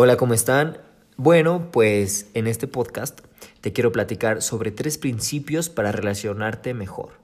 [0.00, 0.78] Hola, ¿cómo están?
[1.16, 3.18] Bueno, pues en este podcast
[3.60, 7.14] te quiero platicar sobre tres principios para relacionarte mejor.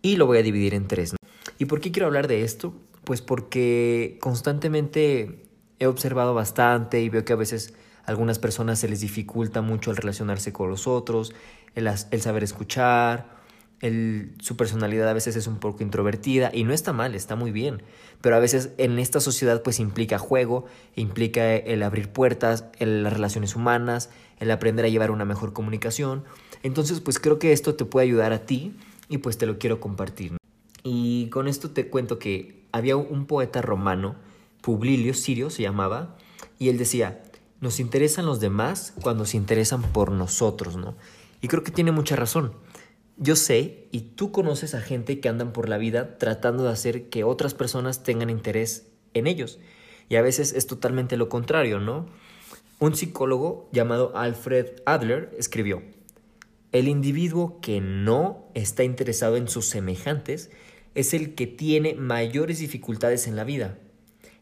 [0.00, 1.14] Y lo voy a dividir en tres.
[1.58, 2.72] ¿Y por qué quiero hablar de esto?
[3.04, 7.74] Pues porque constantemente he observado bastante y veo que a veces
[8.06, 11.34] a algunas personas se les dificulta mucho el relacionarse con los otros,
[11.74, 13.35] el, el saber escuchar,
[13.80, 17.82] su personalidad a veces es un poco introvertida y no está mal, está muy bien,
[18.20, 20.64] pero a veces en esta sociedad pues implica juego,
[20.94, 26.24] implica el abrir puertas, las relaciones humanas, el aprender a llevar una mejor comunicación.
[26.62, 28.76] Entonces pues creo que esto te puede ayudar a ti
[29.08, 30.36] y pues te lo quiero compartir.
[30.82, 34.16] Y con esto te cuento que había un poeta romano,
[34.62, 36.16] Publilio Sirio se llamaba,
[36.58, 37.22] y él decía,
[37.60, 40.94] nos interesan los demás cuando se interesan por nosotros, ¿no?
[41.40, 42.52] Y creo que tiene mucha razón.
[43.18, 47.08] Yo sé y tú conoces a gente que andan por la vida tratando de hacer
[47.08, 49.58] que otras personas tengan interés en ellos.
[50.08, 52.06] Y a veces es totalmente lo contrario, ¿no?
[52.78, 55.82] Un psicólogo llamado Alfred Adler escribió,
[56.72, 60.50] el individuo que no está interesado en sus semejantes
[60.94, 63.78] es el que tiene mayores dificultades en la vida.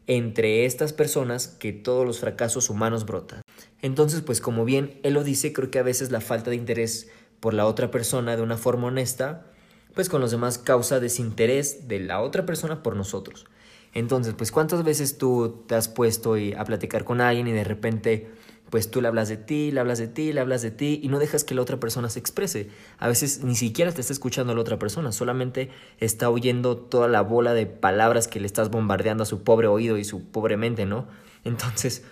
[0.07, 3.41] Entre estas personas que todos los fracasos humanos brotan.
[3.81, 7.09] Entonces, pues como bien él lo dice, creo que a veces la falta de interés
[7.45, 9.45] por la otra persona de una forma honesta,
[9.93, 13.45] pues con los demás causa desinterés de la otra persona por nosotros.
[13.93, 18.31] Entonces, pues cuántas veces tú te has puesto a platicar con alguien y de repente
[18.71, 21.07] pues tú le hablas de ti, le hablas de ti, le hablas de ti y
[21.07, 22.71] no dejas que la otra persona se exprese.
[22.97, 27.21] A veces ni siquiera te está escuchando la otra persona, solamente está oyendo toda la
[27.21, 30.87] bola de palabras que le estás bombardeando a su pobre oído y su pobre mente,
[30.87, 31.05] ¿no?
[31.43, 32.05] Entonces,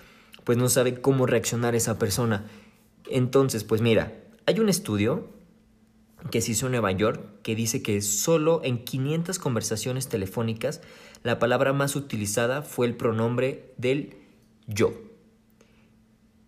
[0.43, 2.45] pues no sabe cómo reaccionar esa persona.
[3.09, 4.13] Entonces, pues mira,
[4.45, 5.29] hay un estudio
[6.31, 10.81] que se hizo en Nueva York que dice que solo en 500 conversaciones telefónicas
[11.23, 14.15] la palabra más utilizada fue el pronombre del
[14.67, 14.93] yo.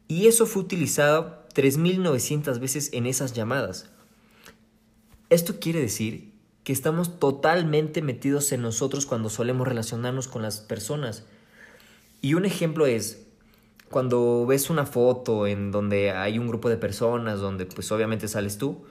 [0.07, 3.89] Y eso fue utilizado 3.900 veces en esas llamadas.
[5.29, 11.25] Esto quiere decir que estamos totalmente metidos en nosotros cuando solemos relacionarnos con las personas.
[12.21, 13.24] Y un ejemplo es,
[13.95, 18.57] cuando ves una foto en donde hay un grupo de personas, donde pues obviamente sales
[18.57, 18.83] tú,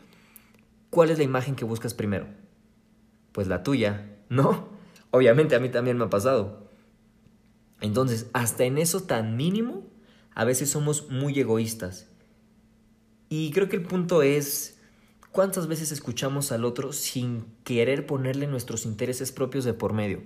[0.89, 2.27] ¿cuál es la imagen que buscas primero?
[3.33, 4.71] Pues la tuya, ¿no?
[5.11, 6.71] Obviamente a mí también me ha pasado.
[7.83, 9.87] Entonces, hasta en eso tan mínimo,
[10.35, 12.09] a veces somos muy egoístas.
[13.29, 14.81] Y creo que el punto es,
[15.33, 20.23] ¿cuántas veces escuchamos al otro sin querer ponerle nuestros intereses propios de por medio?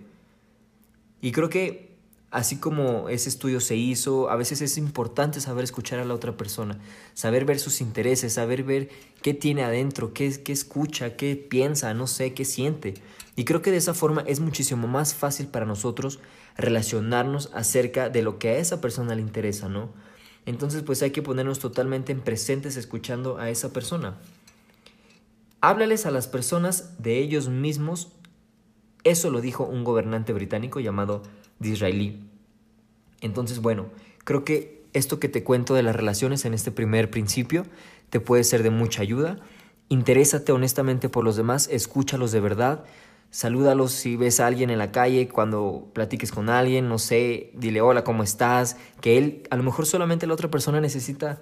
[1.21, 1.88] Y creo que
[2.31, 6.37] Así como ese estudio se hizo, a veces es importante saber escuchar a la otra
[6.37, 6.78] persona,
[7.15, 8.91] saber ver sus intereses, saber ver
[9.22, 12.94] qué tiene adentro, qué, escucha, qué piensa, no sé, qué siente.
[13.34, 16.21] Y creo que de esa forma es muchísimo más fácil para nosotros
[16.59, 19.95] relacionarnos acerca de lo que a esa persona le interesa, ¿no?
[20.45, 24.19] Entonces pues hay que ponernos totalmente en presentes escuchando a esa persona.
[25.62, 28.12] Háblales a las personas de ellos mismos.
[29.03, 31.22] Eso lo dijo un gobernante británico llamado
[31.59, 32.23] Disraeli.
[33.21, 33.87] Entonces, bueno,
[34.25, 37.65] creo que esto que te cuento de las relaciones en este primer principio
[38.11, 39.39] te puede ser de mucha ayuda.
[39.89, 42.85] Interésate honestamente por los demás, escúchalos de verdad,
[43.31, 47.81] salúdalos si ves a alguien en la calle, cuando platiques con alguien, no sé, dile
[47.81, 48.77] hola, ¿cómo estás?
[49.01, 51.41] Que él, a lo mejor solamente la otra persona necesita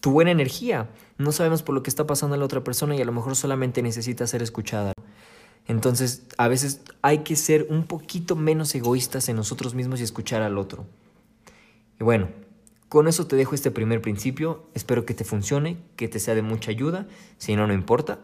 [0.00, 0.88] tu buena energía.
[1.18, 3.82] No sabemos por lo que está pasando la otra persona y a lo mejor solamente
[3.82, 4.92] necesita ser escuchada.
[5.70, 10.42] Entonces, a veces hay que ser un poquito menos egoístas en nosotros mismos y escuchar
[10.42, 10.84] al otro.
[12.00, 12.28] Y bueno,
[12.88, 14.66] con eso te dejo este primer principio.
[14.74, 17.06] Espero que te funcione, que te sea de mucha ayuda.
[17.38, 18.18] Si no, no importa.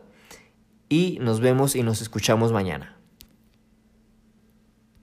[0.88, 2.95] Y nos vemos y nos escuchamos mañana.